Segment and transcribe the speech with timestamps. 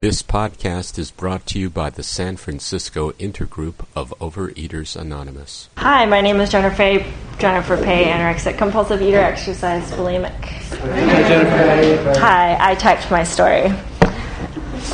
[0.00, 5.70] This podcast is brought to you by the San Francisco Intergroup of Overeaters Anonymous.
[5.76, 10.30] Hi, my name is Jennifer Pay, Jennifer Pay, anorexic compulsive eater, exercise bulimic.
[10.36, 12.20] Hi, Jennifer.
[12.20, 13.64] Hi, I typed my story.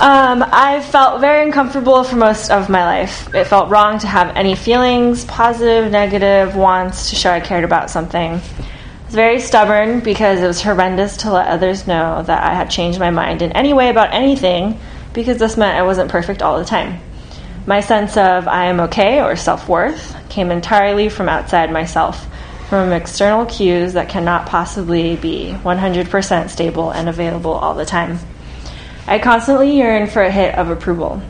[0.01, 3.29] Um, I felt very uncomfortable for most of my life.
[3.35, 7.91] It felt wrong to have any feelings, positive, negative, wants to show I cared about
[7.91, 8.41] something.
[9.09, 13.11] Very stubborn because it was horrendous to let others know that I had changed my
[13.11, 14.81] mind in any way about anything
[15.15, 17.01] because this meant I wasn't perfect all the time.
[17.67, 22.27] My sense of I am okay or self worth came entirely from outside myself,
[22.69, 28.19] from external cues that cannot possibly be 100% stable and available all the time.
[29.07, 31.23] I constantly yearned for a hit of approval.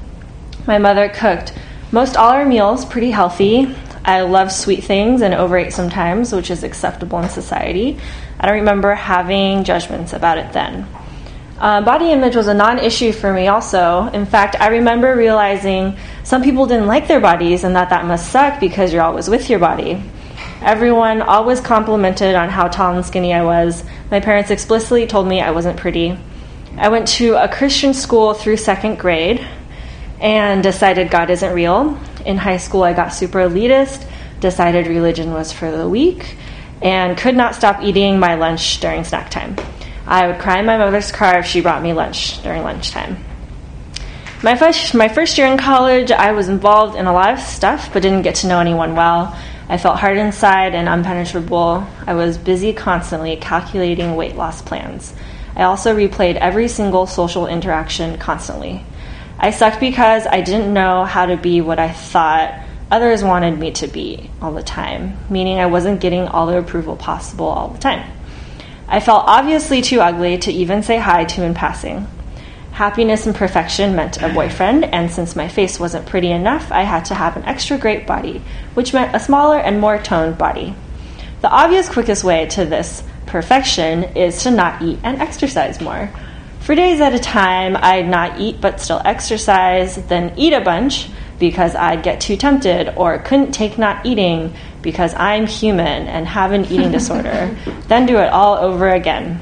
[0.67, 1.53] My mother cooked
[1.93, 3.73] most all our meals pretty healthy.
[4.05, 7.99] I love sweet things and overate sometimes, which is acceptable in society.
[8.41, 10.87] I don't remember having judgments about it then.
[11.65, 14.03] Uh, body image was a non issue for me, also.
[14.09, 18.31] In fact, I remember realizing some people didn't like their bodies and that that must
[18.31, 20.03] suck because you're always with your body.
[20.61, 23.83] Everyone always complimented on how tall and skinny I was.
[24.11, 26.19] My parents explicitly told me I wasn't pretty.
[26.77, 29.41] I went to a Christian school through second grade
[30.21, 31.99] and decided God isn't real.
[32.27, 34.07] In high school, I got super elitist,
[34.39, 36.37] decided religion was for the weak,
[36.83, 39.57] and could not stop eating my lunch during snack time.
[40.07, 43.17] I would cry in my mother's car if she brought me lunch during lunchtime.
[44.43, 47.91] My first, my first year in college, I was involved in a lot of stuff
[47.93, 49.35] but didn't get to know anyone well.
[49.69, 51.87] I felt hard inside and unpenetrable.
[52.07, 55.15] I was busy constantly calculating weight loss plans.
[55.57, 58.85] I also replayed every single social interaction constantly.
[59.39, 63.73] I sucked because I didn't know how to be what I thought others wanted me
[63.73, 67.79] to be all the time, meaning I wasn't getting all the approval possible all the
[67.79, 68.11] time.
[68.89, 72.07] I felt obviously too ugly to even say hi to in passing.
[72.73, 77.05] Happiness and perfection meant a boyfriend, and since my face wasn't pretty enough, I had
[77.05, 78.43] to have an extra great body,
[78.75, 80.75] which meant a smaller and more toned body.
[81.41, 86.11] The obvious quickest way to this perfection is to not eat and exercise more.
[86.61, 91.11] For days at a time, I'd not eat but still exercise, then eat a bunch
[91.39, 96.53] because I'd get too tempted or couldn't take not eating because I'm human and have
[96.53, 97.57] an eating disorder,
[97.89, 99.41] then do it all over again.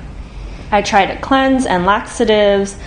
[0.71, 2.79] I tried a cleanse and laxatives,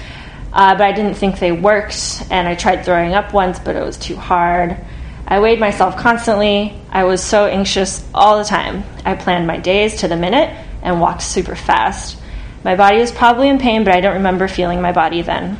[0.51, 3.83] uh, but I didn't think they worked, and I tried throwing up once, but it
[3.83, 4.75] was too hard.
[5.27, 6.79] I weighed myself constantly.
[6.89, 8.83] I was so anxious all the time.
[9.05, 10.49] I planned my days to the minute
[10.81, 12.17] and walked super fast.
[12.63, 15.59] My body was probably in pain, but I don't remember feeling my body then.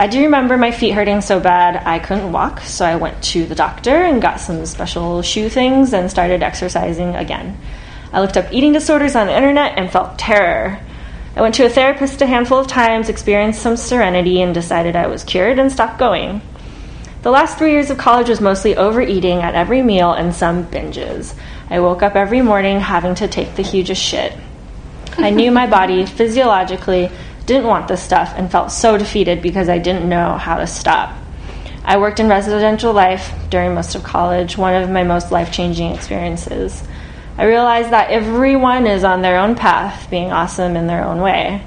[0.00, 3.44] I do remember my feet hurting so bad I couldn't walk, so I went to
[3.44, 7.58] the doctor and got some special shoe things and started exercising again.
[8.10, 10.80] I looked up eating disorders on the internet and felt terror.
[11.36, 15.06] I went to a therapist a handful of times, experienced some serenity, and decided I
[15.06, 16.40] was cured and stopped going.
[17.20, 21.34] The last three years of college was mostly overeating at every meal and some binges.
[21.68, 24.32] I woke up every morning having to take the hugest shit.
[25.18, 27.10] I knew my body physiologically
[27.50, 31.16] didn't want this stuff and felt so defeated because I didn't know how to stop.
[31.84, 35.92] I worked in residential life during most of college, one of my most life changing
[35.92, 36.80] experiences.
[37.36, 41.60] I realized that everyone is on their own path, being awesome in their own way.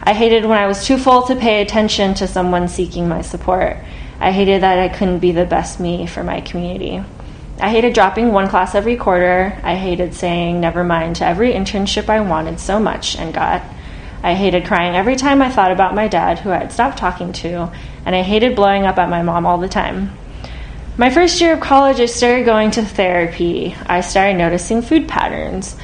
[0.00, 3.78] I hated when I was too full to pay attention to someone seeking my support.
[4.20, 7.02] I hated that I couldn't be the best me for my community.
[7.58, 9.58] I hated dropping one class every quarter.
[9.64, 13.62] I hated saying never mind to every internship I wanted so much and got.
[14.22, 17.32] I hated crying every time I thought about my dad, who I had stopped talking
[17.34, 17.70] to,
[18.04, 20.16] and I hated blowing up at my mom all the time.
[20.98, 23.76] My first year of college, I started going to therapy.
[23.86, 25.76] I started noticing food patterns.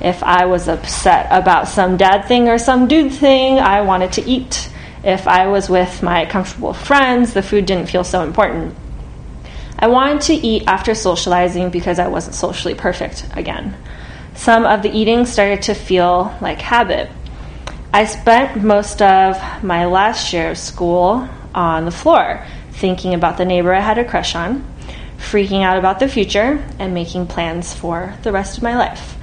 [0.00, 4.28] If I was upset about some dad thing or some dude thing, I wanted to
[4.28, 4.70] eat.
[5.02, 8.76] If I was with my comfortable friends, the food didn't feel so important.
[9.78, 13.74] I wanted to eat after socializing because I wasn't socially perfect again.
[14.34, 17.10] Some of the eating started to feel like habit.
[17.92, 23.44] I spent most of my last year of school on the floor, thinking about the
[23.44, 24.64] neighbor I had a crush on,
[25.18, 29.16] freaking out about the future, and making plans for the rest of my life.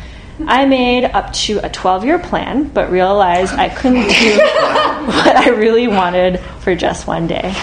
[0.45, 5.49] I made up to a 12 year plan, but realized I couldn't do what I
[5.51, 7.55] really wanted for just one day.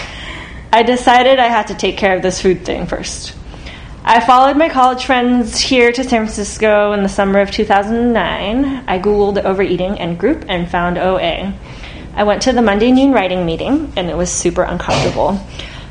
[0.73, 3.35] I decided I had to take care of this food thing first.
[4.07, 8.83] I followed my college friends here to San Francisco in the summer of 2009.
[8.87, 11.51] I Googled overeating and group and found OA.
[12.13, 15.39] I went to the Monday noon writing meeting, and it was super uncomfortable.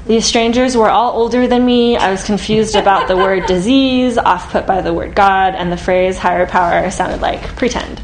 [0.06, 1.96] These strangers were all older than me.
[1.96, 5.76] I was confused about the word disease, off put by the word God, and the
[5.76, 8.00] phrase higher power sounded like pretend.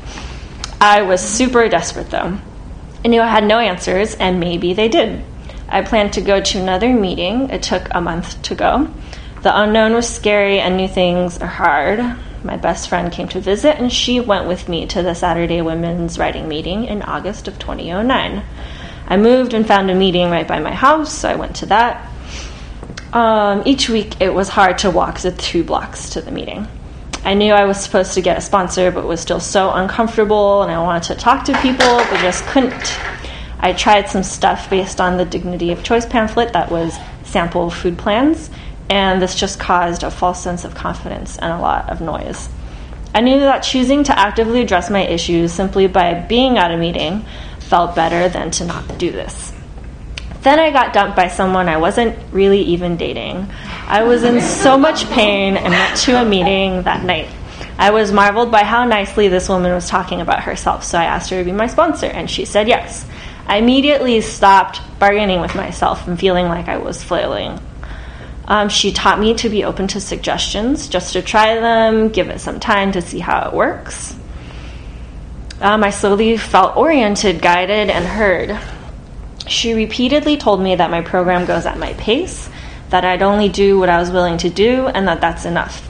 [0.81, 2.37] I was super desperate though.
[3.05, 5.23] I knew I had no answers, and maybe they did.
[5.69, 7.51] I planned to go to another meeting.
[7.51, 8.93] It took a month to go.
[9.43, 11.99] The unknown was scary and new things are hard.
[12.45, 16.19] My best friend came to visit and she went with me to the Saturday Women's
[16.19, 18.45] Writing Meeting in August of 2009.
[19.07, 22.07] I moved and found a meeting right by my house, so I went to that.
[23.15, 26.69] Um, each week it was hard to walk the two blocks to the meeting.
[27.25, 30.71] I knew I was supposed to get a sponsor, but was still so uncomfortable, and
[30.71, 32.99] I wanted to talk to people, but just couldn't.
[33.59, 37.99] I tried some stuff based on the Dignity of Choice pamphlet that was sample food
[37.99, 38.49] plans,
[38.91, 42.49] and this just caused a false sense of confidence and a lot of noise.
[43.15, 47.25] I knew that choosing to actively address my issues simply by being at a meeting
[47.61, 49.53] felt better than to not do this.
[50.43, 53.49] Then I got dumped by someone I wasn't really even dating.
[53.87, 57.29] I was in so much pain and went to a meeting that night.
[57.79, 61.31] I was marveled by how nicely this woman was talking about herself, so I asked
[61.31, 63.07] her to be my sponsor, and she said yes.
[63.47, 67.61] I immediately stopped bargaining with myself and feeling like I was flailing.
[68.51, 72.41] Um, she taught me to be open to suggestions, just to try them, give it
[72.41, 74.17] some time to see how it works.
[75.61, 78.59] Um, I slowly felt oriented, guided, and heard.
[79.47, 82.51] She repeatedly told me that my program goes at my pace,
[82.89, 85.89] that I'd only do what I was willing to do, and that that's enough.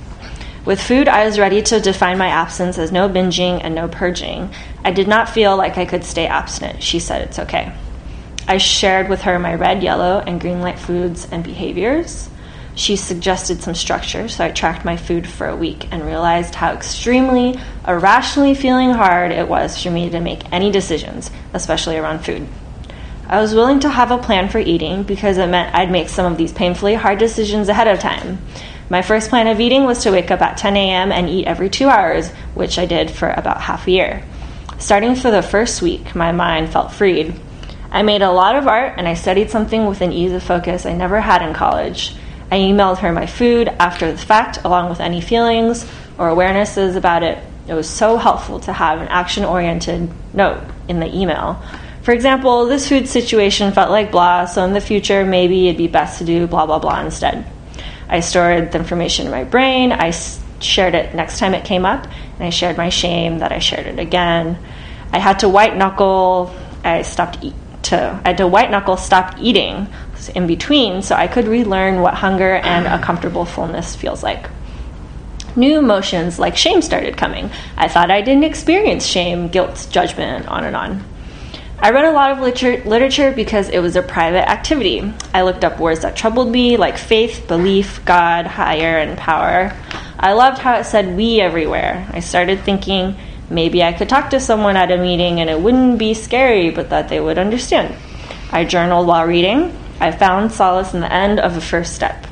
[0.66, 4.52] With food, I was ready to define my abstinence as no binging and no purging.
[4.84, 6.82] I did not feel like I could stay abstinent.
[6.82, 7.72] She said it's okay.
[8.46, 12.28] I shared with her my red, yellow, and green light foods and behaviors.
[12.80, 16.72] She suggested some structure, so I tracked my food for a week and realized how
[16.72, 22.48] extremely, irrationally feeling hard it was for me to make any decisions, especially around food.
[23.26, 26.32] I was willing to have a plan for eating because it meant I'd make some
[26.32, 28.38] of these painfully hard decisions ahead of time.
[28.88, 31.12] My first plan of eating was to wake up at 10 a.m.
[31.12, 34.24] and eat every two hours, which I did for about half a year.
[34.78, 37.38] Starting for the first week, my mind felt freed.
[37.90, 40.86] I made a lot of art and I studied something with an ease of focus
[40.86, 42.16] I never had in college.
[42.50, 45.84] I emailed her my food after the fact, along with any feelings
[46.18, 47.38] or awarenesses about it.
[47.68, 51.62] It was so helpful to have an action oriented note in the email
[52.02, 55.86] for example, this food situation felt like blah, so in the future, maybe it'd be
[55.86, 57.46] best to do blah, blah, blah instead.
[58.08, 59.92] I stored the information in my brain.
[59.92, 60.10] I
[60.60, 63.86] shared it next time it came up, and I shared my shame that I shared
[63.86, 64.58] it again.
[65.12, 66.54] I had to white knuckle.
[66.82, 68.20] I stopped eat to.
[68.24, 69.88] I had to white knuckle stop eating
[70.34, 74.48] in between, so I could relearn what hunger and a comfortable fullness feels like.
[75.56, 77.50] New emotions like shame started coming.
[77.76, 81.04] I thought I didn't experience shame, guilt, judgment, on and on.
[81.82, 85.12] I read a lot of liter- literature because it was a private activity.
[85.32, 89.74] I looked up words that troubled me, like faith, belief, God, higher, and power.
[90.18, 92.06] I loved how it said we everywhere.
[92.12, 93.16] I started thinking
[93.50, 96.90] maybe I could talk to someone at a meeting and it wouldn't be scary, but
[96.90, 97.94] that they would understand.
[98.52, 99.76] I journaled while reading.
[100.00, 102.24] I found solace in the end of the first step,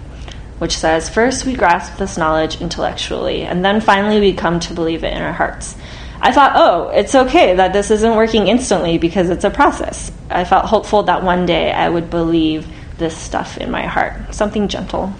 [0.58, 5.04] which says First we grasp this knowledge intellectually, and then finally we come to believe
[5.04, 5.76] it in our hearts.
[6.20, 10.10] I thought, oh, it's okay that this isn't working instantly because it's a process.
[10.30, 12.66] I felt hopeful that one day I would believe
[12.96, 15.12] this stuff in my heart, something gentle.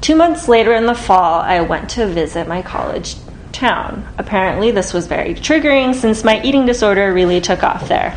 [0.00, 3.16] Two months later in the fall, I went to visit my college
[3.60, 4.08] town.
[4.16, 8.12] Apparently, this was very triggering since my eating disorder really took off there.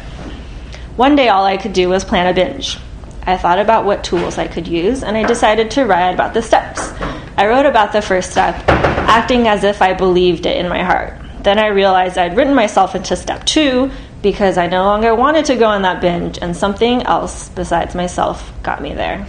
[0.96, 2.80] One day, all I could do was plan a binge.
[3.26, 6.42] I thought about what tools I could use, and I decided to write about the
[6.42, 6.92] steps.
[7.38, 11.14] I wrote about the first step, acting as if I believed it in my heart.
[11.42, 15.58] Then I realized I'd written myself into step two because I no longer wanted to
[15.58, 19.28] go on that binge, and something else besides myself got me there.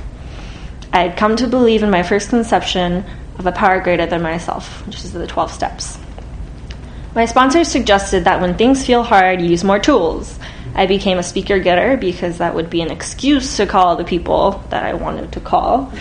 [0.93, 3.05] I had come to believe in my first conception
[3.37, 5.99] of a power greater than myself, which is the 12 steps.
[7.15, 10.37] My sponsor suggested that when things feel hard, use more tools.
[10.75, 14.65] I became a speaker getter because that would be an excuse to call the people
[14.71, 15.93] that I wanted to call.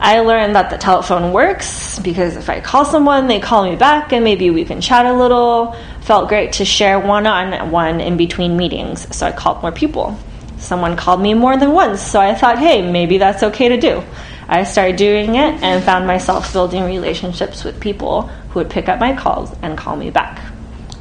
[0.00, 4.12] I learned that the telephone works because if I call someone, they call me back
[4.12, 5.76] and maybe we can chat a little.
[6.00, 10.18] Felt great to share one on one in between meetings, so I called more people.
[10.58, 14.02] Someone called me more than once, so I thought, hey, maybe that's okay to do.
[14.48, 18.98] I started doing it and found myself building relationships with people who would pick up
[18.98, 20.40] my calls and call me back.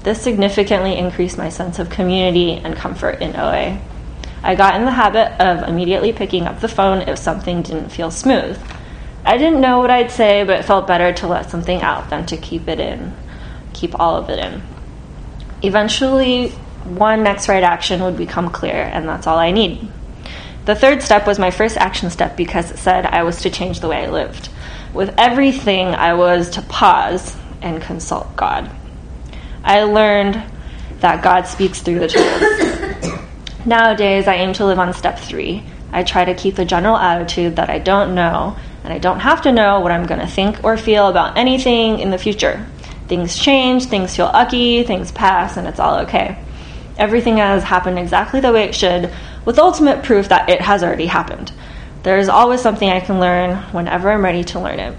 [0.08, 3.78] This significantly increased my sense of community and comfort in OA.
[4.42, 8.10] I got in the habit of immediately picking up the phone if something didn't feel
[8.10, 8.58] smooth.
[9.26, 12.26] I didn't know what I'd say, but it felt better to let something out than
[12.28, 13.14] to keep it in,
[13.74, 14.64] keep all of it in.
[15.62, 16.52] Eventually,
[16.86, 19.90] one next right action would become clear, and that's all I need.
[20.64, 23.82] The third step was my first action step because it said I was to change
[23.82, 24.48] the way I lived.
[24.94, 28.72] With everything, I was to pause and consult God.
[29.68, 30.42] I learned
[31.02, 33.20] that God speaks through the tools.
[33.66, 37.56] Nowadays, I aim to live on step three I try to keep the general attitude
[37.56, 40.64] that I don't know and I don't have to know what I'm going to think
[40.64, 42.66] or feel about anything in the future.
[43.08, 46.38] Things change, things feel ucky, things pass, and it's all okay.
[46.98, 49.12] Everything has happened exactly the way it should,
[49.46, 51.52] with ultimate proof that it has already happened.
[52.04, 54.96] There is always something I can learn whenever I'm ready to learn it.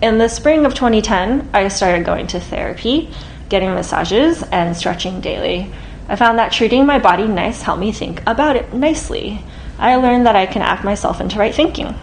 [0.00, 3.12] In the spring of 2010, I started going to therapy,
[3.52, 5.70] getting massages, and stretching daily.
[6.08, 9.44] I found that treating my body nice helped me think about it nicely.
[9.78, 11.94] I learned that I can act myself into right thinking.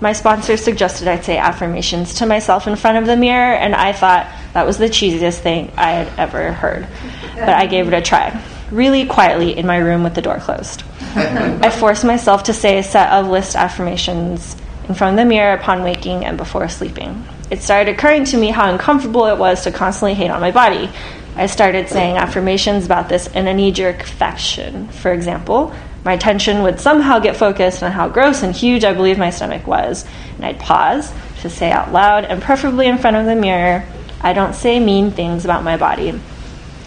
[0.00, 3.92] My sponsor suggested I'd say affirmations to myself in front of the mirror, and I
[3.92, 6.88] thought that was the cheesiest thing I had ever heard.
[7.34, 10.82] But I gave it a try, really quietly in my room with the door closed.
[11.14, 14.56] I forced myself to say a set of list affirmations
[14.88, 17.22] in front of the mirror upon waking and before sleeping.
[17.50, 20.90] It started occurring to me how uncomfortable it was to constantly hate on my body.
[21.36, 24.88] I started saying affirmations about this in a knee jerk fashion.
[24.88, 25.72] For example,
[26.02, 29.66] my attention would somehow get focused on how gross and huge I believed my stomach
[29.66, 30.04] was,
[30.36, 31.12] and I'd pause
[31.42, 33.84] to say out loud, and preferably in front of the mirror,
[34.20, 36.18] I don't say mean things about my body.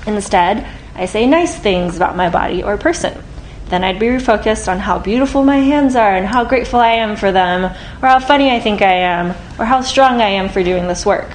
[0.08, 3.24] Instead, I say nice things about my body or person.
[3.70, 7.16] Then I'd be refocused on how beautiful my hands are and how grateful I am
[7.16, 7.66] for them,
[8.02, 11.06] or how funny I think I am, or how strong I am for doing this
[11.06, 11.30] work.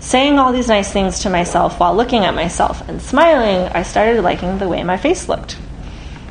[0.00, 4.22] Saying all these nice things to myself while looking at myself and smiling, I started
[4.22, 5.56] liking the way my face looked.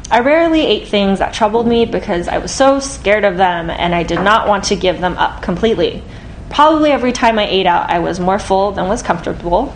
[0.10, 3.94] I rarely ate things that troubled me because I was so scared of them and
[3.94, 6.02] I did not want to give them up completely.
[6.50, 9.76] Probably every time I ate out, I was more full than was comfortable.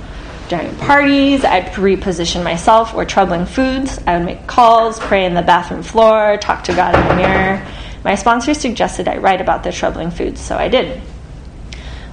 [0.52, 3.98] During parties, I'd reposition myself or troubling foods.
[4.06, 7.66] I would make calls, pray in the bathroom floor, talk to God in the mirror.
[8.04, 11.02] My sponsor suggested I write about the troubling foods, so I did.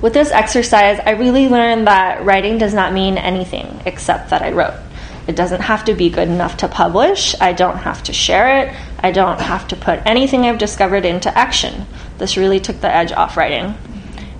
[0.00, 4.52] With this exercise, I really learned that writing does not mean anything except that I
[4.52, 4.74] wrote.
[5.26, 7.34] It doesn't have to be good enough to publish.
[7.40, 8.74] I don't have to share it.
[9.00, 11.86] I don't have to put anything I've discovered into action.
[12.18, 13.74] This really took the edge off writing.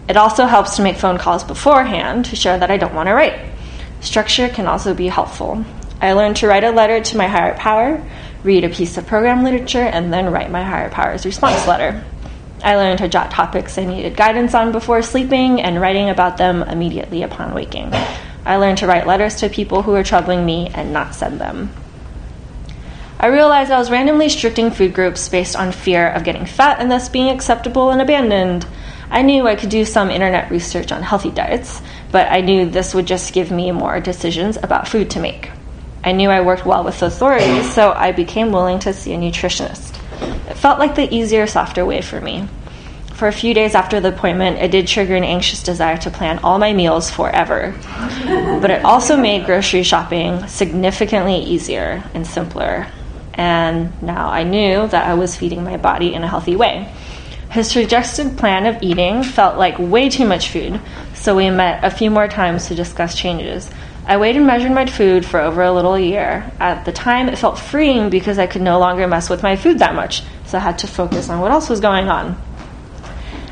[0.09, 3.15] It also helps to make phone calls beforehand to show that I don't want to
[3.15, 3.58] write.
[4.01, 5.65] Structure can also be helpful.
[6.01, 8.03] I learned to write a letter to my higher power,
[8.45, 12.05] read a piece of program literature, and then write my higher power's response letter.
[12.63, 16.63] I learned to jot topics I needed guidance on before sleeping and writing about them
[16.63, 17.93] immediately upon waking.
[18.45, 21.71] I learned to write letters to people who were troubling me and not send them.
[23.21, 26.91] I realized I was randomly restricting food groups based on fear of getting fat and
[26.91, 28.65] thus being acceptable and abandoned.
[29.11, 31.81] I knew I could do some internet research on healthy diets,
[32.13, 35.51] but I knew this would just give me more decisions about food to make.
[36.05, 39.97] I knew I worked well with authorities, so I became willing to see a nutritionist.
[40.51, 42.49] It felt like the easier, softer way for me.
[43.15, 46.39] For a few days after the appointment, it did trigger an anxious desire to plan
[46.45, 47.75] all my meals forever.
[48.61, 52.87] but it also made grocery shopping significantly easier and simpler.
[53.35, 56.93] And now I knew that I was feeding my body in a healthy way.
[57.59, 60.81] His suggested plan of eating felt like way too much food,
[61.13, 63.69] so we met a few more times to discuss changes.
[64.07, 66.49] I weighed and measured my food for over a little year.
[66.61, 69.81] At the time, it felt freeing because I could no longer mess with my food
[69.81, 72.41] that much, so I had to focus on what else was going on.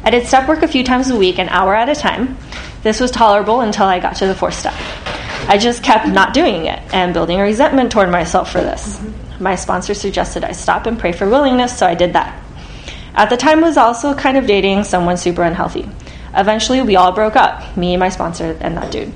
[0.05, 2.39] I did step work a few times a week, an hour at a time.
[2.85, 4.77] This was tolerable until I got to the fourth step.
[5.49, 9.03] I just kept not doing it and building a resentment toward myself for this.
[9.41, 12.45] My sponsor suggested I stop and pray for willingness, so I did that.
[13.17, 15.89] At the time, was also kind of dating someone super unhealthy.
[16.35, 19.13] Eventually, we all broke up me, my sponsor, and that dude.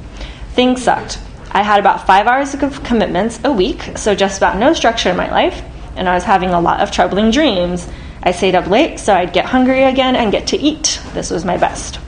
[0.52, 1.18] Things sucked.
[1.52, 5.16] I had about five hours of commitments a week, so just about no structure in
[5.16, 5.62] my life,
[5.96, 7.88] and I was having a lot of troubling dreams
[8.22, 11.00] I stayed up late so I'd get hungry again and get to eat.
[11.14, 11.98] This was my best.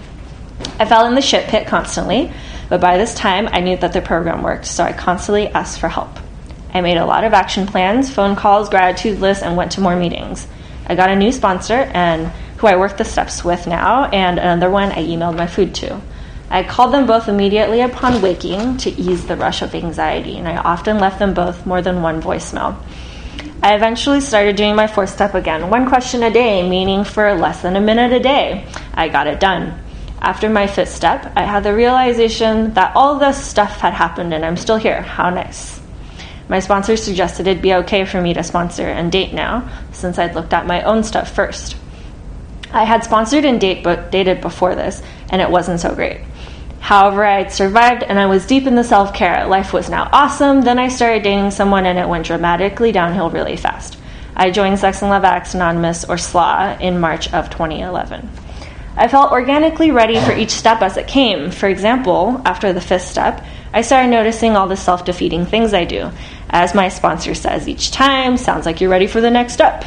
[0.78, 2.32] I fell in the shit pit constantly,
[2.68, 5.88] but by this time I knew that the program worked, so I constantly asked for
[5.88, 6.18] help.
[6.75, 9.96] I made a lot of action plans, phone calls, gratitude lists, and went to more
[9.96, 10.46] meetings.
[10.87, 14.71] I got a new sponsor and who I work the steps with now, and another
[14.71, 16.01] one I emailed my food to.
[16.51, 20.59] I called them both immediately upon waking to ease the rush of anxiety, and I
[20.59, 22.77] often left them both more than one voicemail.
[23.62, 27.62] I eventually started doing my fourth step again, one question a day, meaning for less
[27.62, 28.67] than a minute a day.
[28.93, 29.81] I got it done.
[30.21, 34.45] After my fifth step, I had the realization that all this stuff had happened and
[34.45, 35.03] I'm still here.
[35.03, 35.82] How nice.
[36.52, 40.35] My sponsor suggested it'd be okay for me to sponsor and date now, since I'd
[40.35, 41.76] looked at my own stuff first.
[42.71, 46.21] I had sponsored and date but dated before this, and it wasn't so great.
[46.78, 49.47] However, I had survived and I was deep in the self care.
[49.47, 50.61] Life was now awesome.
[50.61, 53.97] Then I started dating someone and it went dramatically downhill really fast.
[54.37, 58.28] I joined Sex and Love Addicts Anonymous, or SLA, in March of 2011.
[58.94, 61.50] I felt organically ready for each step as it came.
[61.50, 63.42] For example, after the fifth step,
[63.73, 66.11] I started noticing all the self defeating things I do.
[66.52, 69.87] As my sponsor says each time, sounds like you're ready for the next step.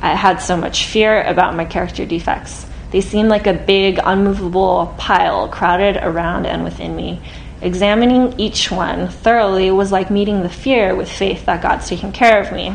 [0.00, 2.66] I had so much fear about my character defects.
[2.90, 7.22] They seemed like a big, unmovable pile crowded around and within me.
[7.60, 12.40] Examining each one thoroughly was like meeting the fear with faith that God's taking care
[12.40, 12.74] of me.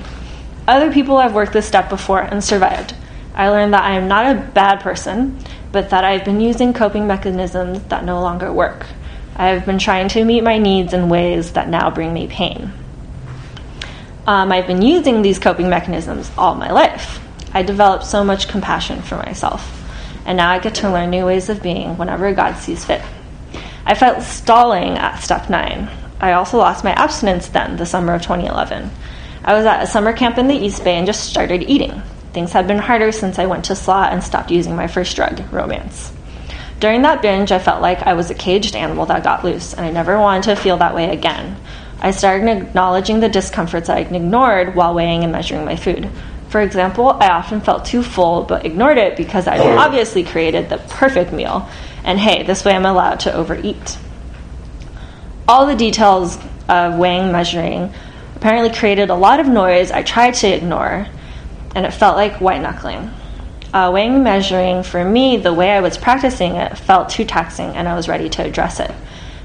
[0.65, 2.95] Other people have worked this step before and survived.
[3.35, 5.37] I learned that I am not a bad person,
[5.73, 8.85] but that I've been using coping mechanisms that no longer work.
[9.35, 12.71] I have been trying to meet my needs in ways that now bring me pain.
[14.27, 17.21] Um, I've been using these coping mechanisms all my life.
[17.53, 19.65] I developed so much compassion for myself,
[20.25, 23.01] and now I get to learn new ways of being whenever God sees fit.
[23.85, 25.89] I felt stalling at step nine.
[26.19, 28.91] I also lost my abstinence then, the summer of 2011.
[29.45, 32.01] I was at a summer camp in the East Bay and just started eating.
[32.33, 35.41] Things had been harder since I went to SLA and stopped using my first drug,
[35.53, 36.11] romance.
[36.81, 39.85] During that binge, I felt like I was a caged animal that got loose, and
[39.85, 41.55] I never wanted to feel that way again.
[41.99, 46.09] I started acknowledging the discomforts I ignored while weighing and measuring my food.
[46.49, 50.77] For example, I often felt too full but ignored it because I'd obviously created the
[50.77, 51.67] perfect meal,
[52.03, 53.97] and hey, this way I'm allowed to overeat.
[55.47, 56.37] All the details
[56.69, 57.93] of weighing measuring
[58.35, 61.07] apparently created a lot of noise I tried to ignore,
[61.75, 63.11] and it felt like white knuckling.
[63.73, 67.87] Uh, weighing measuring, for me, the way I was practicing it felt too taxing, and
[67.87, 68.91] I was ready to address it.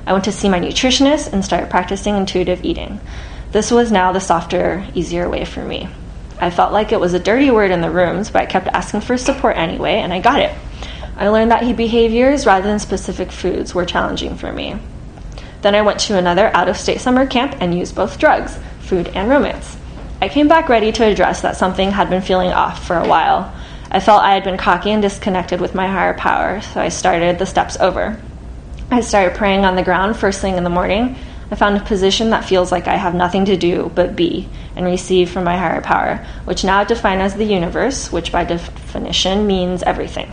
[0.06, 3.00] I went to see my nutritionist and started practicing intuitive eating.
[3.52, 5.88] This was now the softer, easier way for me.
[6.40, 9.02] I felt like it was a dirty word in the rooms, but I kept asking
[9.02, 10.52] for support anyway, and I got it.
[11.16, 14.76] I learned that behaviors rather than specific foods were challenging for me.
[15.60, 19.08] Then I went to another out of state summer camp and used both drugs, food
[19.08, 19.76] and romance.
[20.20, 23.54] I came back ready to address that something had been feeling off for a while.
[23.90, 27.38] I felt I had been cocky and disconnected with my higher power, so I started
[27.38, 28.20] the steps over.
[28.92, 31.16] I started praying on the ground first thing in the morning.
[31.50, 34.84] I found a position that feels like I have nothing to do but be and
[34.84, 39.46] receive from my higher power, which now I define as the universe, which by definition
[39.46, 40.30] means everything.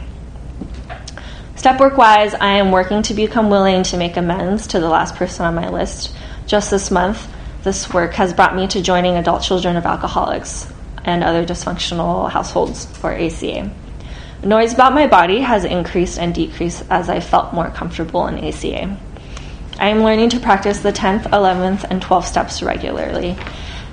[1.56, 5.16] Step work wise, I am working to become willing to make amends to the last
[5.16, 6.14] person on my list.
[6.46, 10.70] Just this month, this work has brought me to joining Adult Children of Alcoholics
[11.06, 13.72] and Other Dysfunctional Households, or ACA.
[14.44, 18.98] Noise about my body has increased and decreased as I felt more comfortable in ACA.
[19.78, 23.38] I am learning to practice the 10th, 11th, and 12th steps regularly.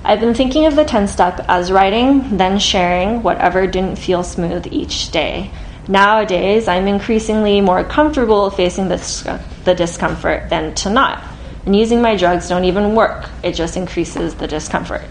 [0.04, 4.68] I've been thinking of the 10th step as writing, then sharing whatever didn't feel smooth
[4.70, 5.50] each day.
[5.88, 9.22] Nowadays, I'm increasingly more comfortable facing this,
[9.64, 11.24] the discomfort than to not.
[11.64, 15.02] And using my drugs don't even work, it just increases the discomfort.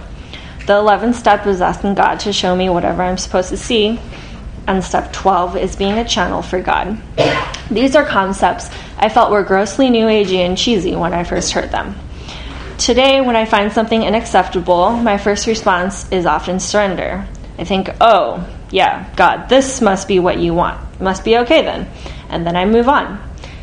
[0.60, 4.00] The 11th step is asking God to show me whatever I'm supposed to see,
[4.68, 7.02] and step 12 is being a channel for God.
[7.70, 11.72] These are concepts I felt were grossly new agey and cheesy when I first heard
[11.72, 11.96] them.
[12.78, 17.28] Today, when I find something unacceptable, my first response is often surrender.
[17.58, 20.82] I think, oh, yeah, God, this must be what you want.
[20.96, 21.90] It must be okay then.
[22.30, 23.22] And then I move on.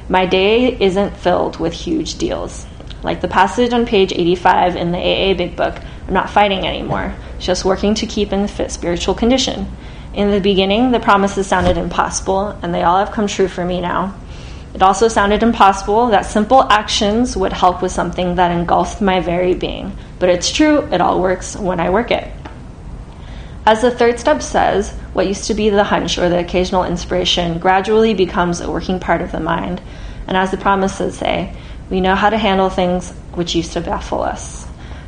[0.08, 2.66] My day isn't filled with huge deals.
[3.02, 7.14] Like the passage on page 85 in the AA Big Book, I'm not fighting anymore,
[7.38, 9.66] just working to keep in the fit spiritual condition.
[10.14, 13.80] In the beginning, the promises sounded impossible, and they all have come true for me
[13.80, 14.14] now.
[14.74, 19.54] It also sounded impossible that simple actions would help with something that engulfed my very
[19.54, 19.96] being.
[20.18, 22.30] But it's true, it all works when I work it.
[23.64, 27.58] As the third step says, what used to be the hunch or the occasional inspiration
[27.58, 29.80] gradually becomes a working part of the mind.
[30.26, 31.54] And as the promises say,
[31.88, 34.66] we know how to handle things which used to baffle us.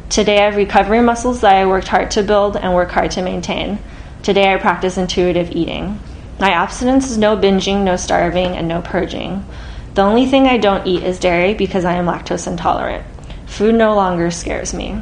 [0.08, 3.22] Today, I have recovery muscles that I worked hard to build and work hard to
[3.22, 3.78] maintain.
[4.24, 6.00] Today I practice intuitive eating.
[6.40, 9.44] My abstinence is no binging, no starving, and no purging.
[9.92, 13.04] The only thing I don't eat is dairy because I am lactose intolerant.
[13.44, 14.92] Food no longer scares me.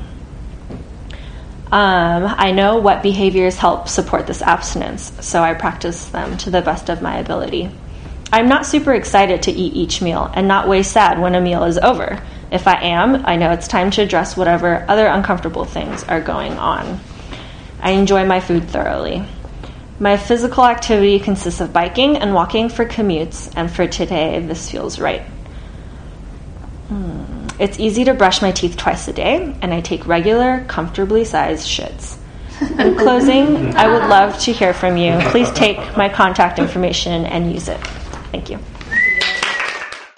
[1.70, 6.60] Um, I know what behaviors help support this abstinence, so I practice them to the
[6.60, 7.70] best of my ability.
[8.32, 11.62] I'm not super excited to eat each meal and not way sad when a meal
[11.62, 12.20] is over.
[12.50, 16.54] If I am, I know it's time to address whatever other uncomfortable things are going
[16.54, 16.98] on.
[17.82, 19.24] I enjoy my food thoroughly.
[19.98, 24.98] My physical activity consists of biking and walking for commutes, and for today, this feels
[24.98, 25.22] right.
[26.88, 27.48] Hmm.
[27.58, 31.68] It's easy to brush my teeth twice a day, and I take regular, comfortably sized
[31.68, 32.16] shits.
[32.78, 35.18] In closing, I would love to hear from you.
[35.30, 37.80] Please take my contact information and use it.
[38.32, 38.58] Thank you.